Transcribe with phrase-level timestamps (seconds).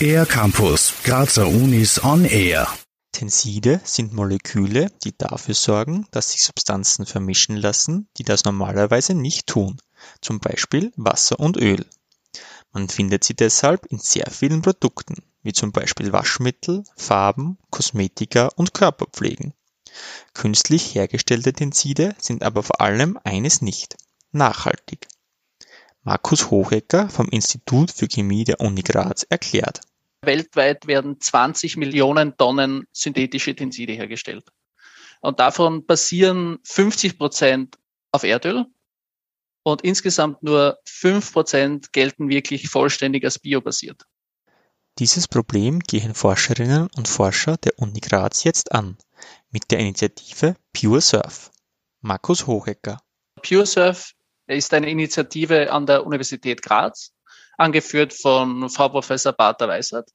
[0.00, 2.68] Air Campus, Grazer Unis on Air.
[3.12, 9.46] Tenside sind Moleküle, die dafür sorgen, dass sich Substanzen vermischen lassen, die das normalerweise nicht
[9.46, 9.80] tun,
[10.20, 11.86] zum Beispiel Wasser und Öl.
[12.72, 18.74] Man findet sie deshalb in sehr vielen Produkten, wie zum Beispiel Waschmittel, Farben, Kosmetika und
[18.74, 19.54] Körperpflegen.
[20.34, 23.96] Künstlich hergestellte Tenside sind aber vor allem eines nicht:
[24.32, 25.08] nachhaltig.
[26.06, 29.80] Markus Hochecker vom Institut für Chemie der Uni Graz erklärt.
[30.22, 34.44] Weltweit werden 20 Millionen Tonnen synthetische Tenside hergestellt.
[35.20, 37.76] Und davon basieren 50 Prozent
[38.12, 38.66] auf Erdöl
[39.64, 44.06] und insgesamt nur 5 Prozent gelten wirklich vollständig als biobasiert.
[45.00, 48.96] Dieses Problem gehen Forscherinnen und Forscher der Uni Graz jetzt an
[49.50, 51.50] mit der Initiative PureSurf.
[52.00, 53.00] Markus Hochecker.
[53.42, 54.12] PureSurf
[54.46, 57.12] ist eine Initiative an der Universität Graz,
[57.58, 60.10] angeführt von Frau Professor Bartha Weissert,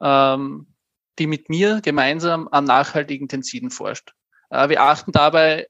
[0.00, 0.74] ähm,
[1.18, 4.12] die mit mir gemeinsam an nachhaltigen Tensiden forscht.
[4.50, 5.66] Äh, wir achten dabei,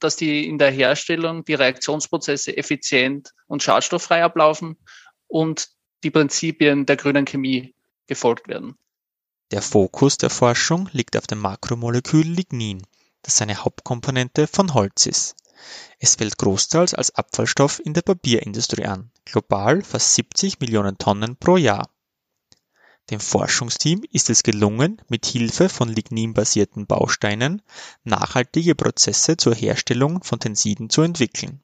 [0.00, 4.76] dass die in der Herstellung die Reaktionsprozesse effizient und schadstofffrei ablaufen
[5.28, 5.68] und
[6.02, 7.74] die Prinzipien der grünen Chemie
[8.06, 8.76] gefolgt werden.
[9.52, 12.82] Der Fokus der Forschung liegt auf dem Makromolekül Lignin,
[13.22, 15.36] das eine Hauptkomponente von Holz ist.
[15.98, 21.56] Es fällt großteils als Abfallstoff in der Papierindustrie an, global fast 70 Millionen Tonnen pro
[21.56, 21.88] Jahr.
[23.10, 27.62] Dem Forschungsteam ist es gelungen, mit Hilfe von Lignin-basierten Bausteinen
[28.04, 31.62] nachhaltige Prozesse zur Herstellung von Tensiden zu entwickeln.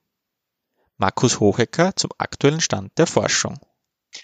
[0.97, 3.59] Markus Hochecker zum aktuellen Stand der Forschung.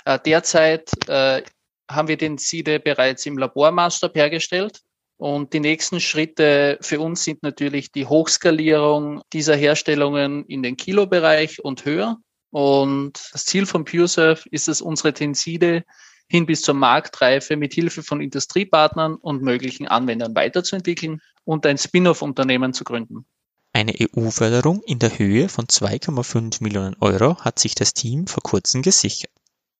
[0.04, 1.42] Äh, derzeit äh,
[1.88, 4.83] haben wir Tenside bereits im Labormaßstab hergestellt
[5.16, 11.64] und die nächsten Schritte für uns sind natürlich die Hochskalierung dieser Herstellungen in den Kilobereich
[11.64, 12.18] und höher.
[12.50, 15.84] Und das Ziel von PureSurf ist es, unsere Tenside
[16.28, 22.72] hin bis zur Marktreife mit Hilfe von Industriepartnern und möglichen Anwendern weiterzuentwickeln und ein Spin-off-Unternehmen
[22.72, 23.26] zu gründen.
[23.72, 28.82] Eine EU-Förderung in der Höhe von 2,5 Millionen Euro hat sich das Team vor kurzem
[28.82, 29.32] gesichert.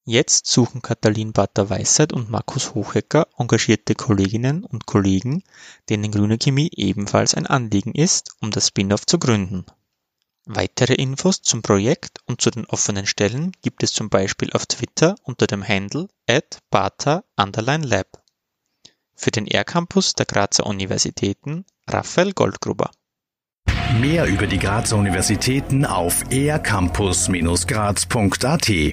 [0.06, 5.42] Jetzt suchen Katalin Batter-Weissert und Markus Hochecker engagierte Kolleginnen und Kollegen,
[5.88, 9.64] denen grüne Chemie ebenfalls ein Anliegen ist, um das Spin-off zu gründen.
[10.44, 15.14] Weitere Infos zum Projekt und zu den offenen Stellen gibt es zum Beispiel auf Twitter
[15.22, 16.08] unter dem Handle
[16.70, 18.06] @bata_lab.
[19.14, 22.90] Für den R-Campus der Grazer Universitäten Raphael Goldgruber.
[24.00, 28.92] Mehr über die Grazer Universitäten auf ercampus-graz.at